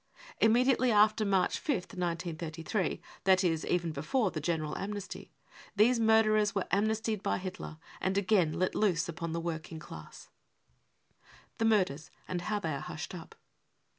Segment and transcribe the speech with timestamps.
[0.39, 6.55] Immediately after March 5th, 1933, that is, even before the" general amnesty, 55 these murderers
[6.55, 10.29] were amnestied by Hitler and again let loose upon the working class.
[11.59, 13.35] The Murders and how they are Hushed up.